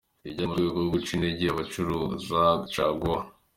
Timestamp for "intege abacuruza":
1.15-2.41